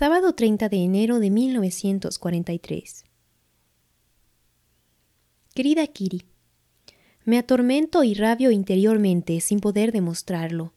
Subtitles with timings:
[0.00, 3.04] Sábado 30 de enero de 1943.
[5.56, 6.24] Querida Kiri,
[7.24, 10.72] me atormento y rabio interiormente sin poder demostrarlo.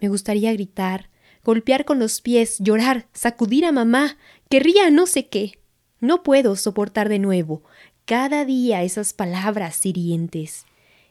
[0.00, 1.10] Me gustaría gritar,
[1.42, 4.16] golpear con los pies, llorar, sacudir a mamá,
[4.48, 5.58] querría no sé qué.
[5.98, 7.64] No puedo soportar de nuevo
[8.04, 10.66] cada día esas palabras hirientes,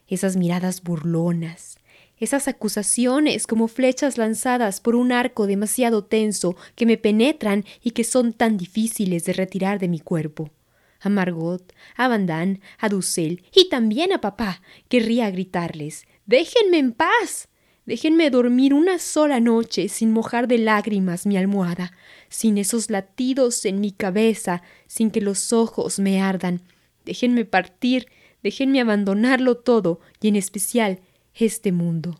[0.07, 1.80] esas miradas burlonas,
[2.21, 8.03] esas acusaciones como flechas lanzadas por un arco demasiado tenso que me penetran y que
[8.03, 10.51] son tan difíciles de retirar de mi cuerpo.
[11.01, 17.49] A Margot, a Van a Dussel y también a papá querría gritarles Déjenme en paz.
[17.87, 21.91] Déjenme dormir una sola noche sin mojar de lágrimas mi almohada,
[22.29, 26.61] sin esos latidos en mi cabeza, sin que los ojos me ardan.
[27.03, 28.07] Déjenme partir,
[28.43, 31.01] déjenme abandonarlo todo, y en especial
[31.33, 32.19] este mundo.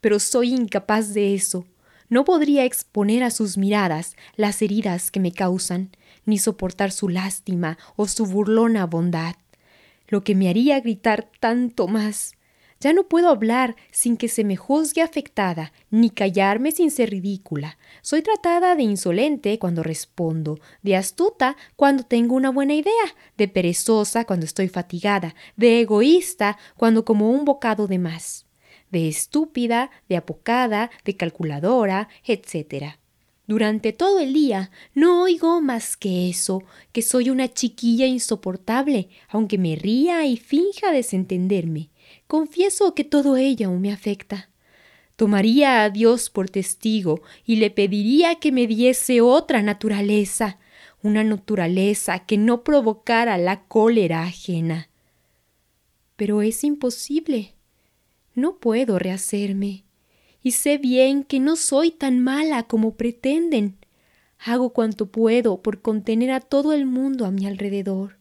[0.00, 1.66] Pero soy incapaz de eso.
[2.08, 5.90] No podría exponer a sus miradas las heridas que me causan,
[6.24, 9.34] ni soportar su lástima o su burlona bondad.
[10.06, 12.35] Lo que me haría gritar tanto más.
[12.78, 17.78] Ya no puedo hablar sin que se me juzgue afectada, ni callarme sin ser ridícula.
[18.02, 22.92] Soy tratada de insolente cuando respondo, de astuta cuando tengo una buena idea,
[23.38, 28.46] de perezosa cuando estoy fatigada, de egoísta cuando como un bocado de más,
[28.90, 32.96] de estúpida, de apocada, de calculadora, etc.
[33.46, 39.56] Durante todo el día no oigo más que eso, que soy una chiquilla insoportable, aunque
[39.56, 41.90] me ría y finja desentenderme.
[42.26, 44.48] Confieso que todo ello me afecta.
[45.16, 50.58] Tomaría a Dios por testigo y le pediría que me diese otra naturaleza,
[51.02, 54.88] una naturaleza que no provocara la cólera ajena.
[56.16, 57.54] Pero es imposible.
[58.34, 59.84] No puedo rehacerme.
[60.42, 63.76] Y sé bien que no soy tan mala como pretenden.
[64.38, 68.16] Hago cuanto puedo por contener a todo el mundo a mi alrededor.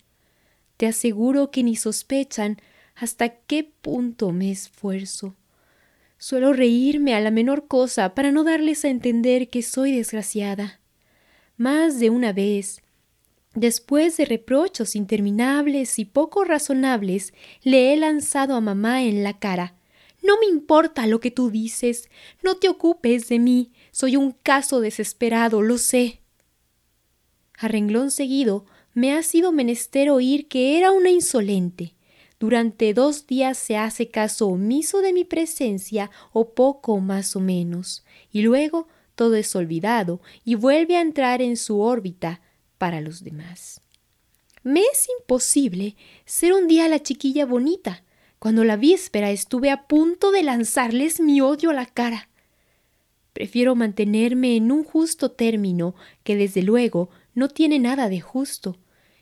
[0.78, 2.58] Te aseguro que ni sospechan
[2.95, 5.35] hasta qué punto me esfuerzo.
[6.17, 10.79] Suelo reírme a la menor cosa para no darles a entender que soy desgraciada.
[11.57, 12.81] Más de una vez,
[13.53, 19.75] después de reprochos interminables y poco razonables, le he lanzado a mamá en la cara.
[20.23, 22.09] No me importa lo que tú dices,
[22.41, 26.22] no te ocupes de mí, soy un caso desesperado, lo sé.
[27.57, 31.94] A renglón seguido me ha sido menester oír que era una insolente,
[32.45, 38.06] durante dos días se hace caso omiso de mi presencia o poco más o menos,
[38.31, 42.41] y luego todo es olvidado y vuelve a entrar en su órbita
[42.78, 43.81] para los demás.
[44.61, 45.95] Me es imposible
[46.25, 48.03] ser un día la chiquilla bonita,
[48.38, 52.29] cuando la víspera estuve a punto de lanzarles mi odio a la cara.
[53.33, 58.77] Prefiero mantenerme en un justo término, que desde luego no tiene nada de justo,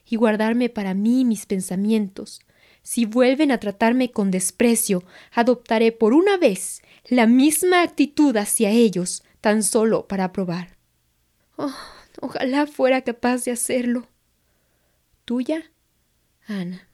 [0.06, 2.42] y guardarme para mí mis pensamientos,
[2.84, 9.24] si vuelven a tratarme con desprecio, adoptaré por una vez la misma actitud hacia ellos,
[9.42, 10.78] tan solo para probar.
[11.56, 11.74] Oh,
[12.22, 14.08] ojalá fuera capaz de hacerlo.
[15.26, 15.72] Tuya,
[16.46, 16.90] Ana.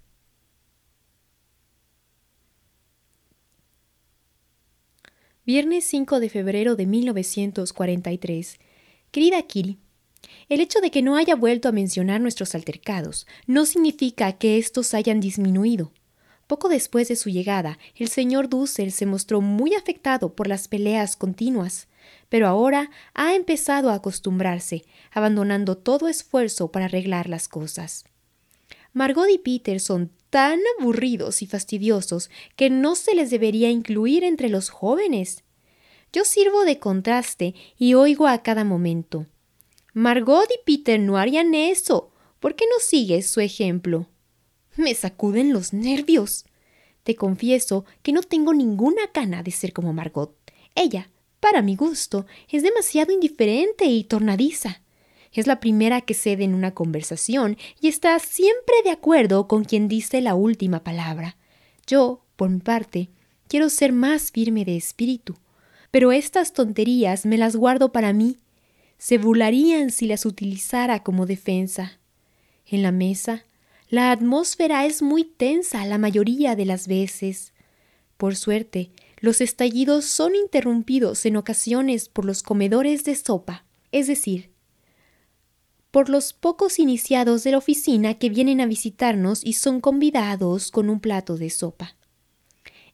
[5.43, 8.59] Viernes 5 de febrero de 1943.
[9.09, 9.79] Querida Kiri,
[10.49, 14.93] el hecho de que no haya vuelto a mencionar nuestros altercados no significa que estos
[14.93, 15.91] hayan disminuido.
[16.47, 21.15] Poco después de su llegada, el señor Dussel se mostró muy afectado por las peleas
[21.15, 21.87] continuas,
[22.27, 28.05] pero ahora ha empezado a acostumbrarse, abandonando todo esfuerzo para arreglar las cosas.
[28.93, 34.49] Margot y Peter son tan aburridos y fastidiosos que no se les debería incluir entre
[34.49, 35.43] los jóvenes.
[36.11, 39.27] Yo sirvo de contraste y oigo a cada momento.
[39.99, 42.13] Margot y Peter no harían eso.
[42.39, 44.07] ¿Por qué no sigues su ejemplo?
[44.77, 46.45] Me sacuden los nervios.
[47.03, 50.33] Te confieso que no tengo ninguna gana de ser como Margot.
[50.73, 51.09] Ella,
[51.41, 54.81] para mi gusto, es demasiado indiferente y tornadiza.
[55.33, 59.89] Es la primera que cede en una conversación y está siempre de acuerdo con quien
[59.89, 61.35] dice la última palabra.
[61.87, 63.09] Yo, por mi parte,
[63.49, 65.35] quiero ser más firme de espíritu.
[65.91, 68.37] Pero estas tonterías me las guardo para mí
[68.99, 71.99] se burlarían si las utilizara como defensa.
[72.67, 73.45] En la mesa,
[73.89, 77.53] la atmósfera es muy tensa la mayoría de las veces.
[78.17, 84.51] Por suerte, los estallidos son interrumpidos en ocasiones por los comedores de sopa, es decir,
[85.91, 90.89] por los pocos iniciados de la oficina que vienen a visitarnos y son convidados con
[90.89, 91.95] un plato de sopa.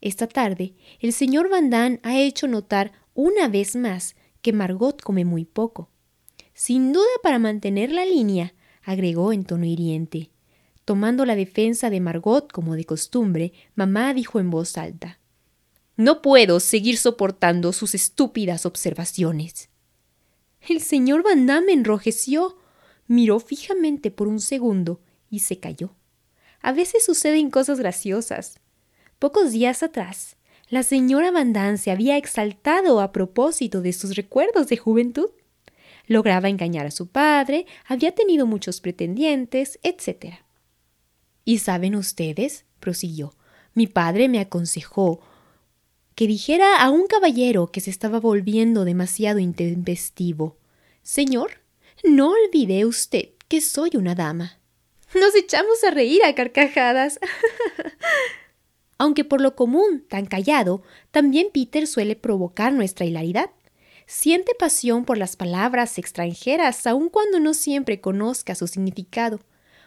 [0.02, 5.26] Esta tarde, el señor Van Damme ha hecho notar una vez más que Margot come
[5.26, 5.90] muy poco.
[6.56, 10.30] Sin duda para mantener la línea, agregó en tono hiriente.
[10.86, 15.20] Tomando la defensa de Margot como de costumbre, mamá dijo en voz alta
[15.98, 19.68] No puedo seguir soportando sus estúpidas observaciones.
[20.62, 22.58] El señor Van Damme enrojeció,
[23.06, 25.94] miró fijamente por un segundo y se calló.
[26.62, 28.62] A veces suceden cosas graciosas.
[29.20, 30.38] Pocos días atrás,
[30.70, 35.32] la señora Van Damme se había exaltado a propósito de sus recuerdos de juventud
[36.08, 40.36] lograba engañar a su padre, había tenido muchos pretendientes, etc.
[41.44, 43.34] Y saben ustedes, prosiguió,
[43.74, 45.22] mi padre me aconsejó
[46.16, 50.58] que dijera a un caballero que se estaba volviendo demasiado intempestivo
[51.06, 51.52] Señor,
[52.04, 54.58] no olvide usted que soy una dama.
[55.14, 57.20] Nos echamos a reír a carcajadas.
[58.98, 60.82] Aunque por lo común, tan callado,
[61.12, 63.52] también Peter suele provocar nuestra hilaridad
[64.08, 69.40] siente pasión por las palabras extranjeras aun cuando no siempre conozca su significado.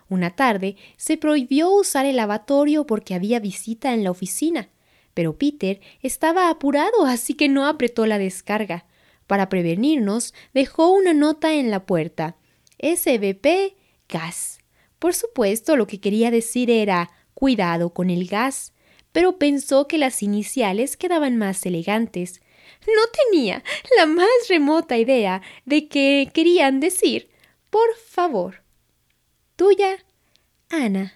[0.08, 4.70] Una tarde se prohibió usar el lavatorio porque había visita en la oficina,
[5.14, 8.86] pero Peter estaba apurado así que no apretó la descarga.
[9.26, 12.36] Para prevenirnos, dejó una nota en la puerta.
[12.78, 13.74] SBP
[14.08, 14.60] gas.
[14.98, 18.72] Por supuesto, lo que quería decir era cuidado con el gas,
[19.12, 22.40] pero pensó que las iniciales quedaban más elegantes.
[22.94, 23.62] No tenía
[23.96, 27.30] la más remota idea de qué querían decir.
[27.70, 28.62] Por favor.
[29.56, 29.98] Tuya,
[30.70, 31.14] Ana.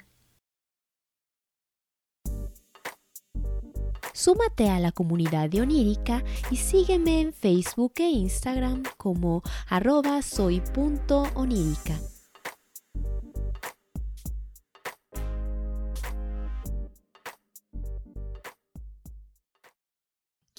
[4.13, 11.99] Súmate a la comunidad de Onírica y sígueme en Facebook e Instagram como arroba soy.onírica.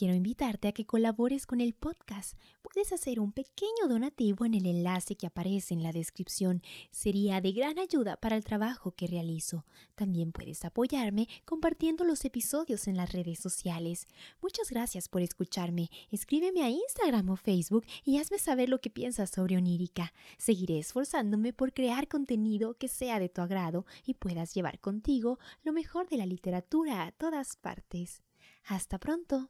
[0.03, 2.37] quiero invitarte a que colabores con el podcast.
[2.61, 6.61] Puedes hacer un pequeño donativo en el enlace que aparece en la descripción.
[6.91, 9.63] Sería de gran ayuda para el trabajo que realizo.
[9.95, 14.05] También puedes apoyarme compartiendo los episodios en las redes sociales.
[14.41, 15.89] Muchas gracias por escucharme.
[16.11, 20.11] Escríbeme a Instagram o Facebook y hazme saber lo que piensas sobre Onírica.
[20.37, 25.71] Seguiré esforzándome por crear contenido que sea de tu agrado y puedas llevar contigo lo
[25.71, 28.21] mejor de la literatura a todas partes.
[28.65, 29.49] Hasta pronto.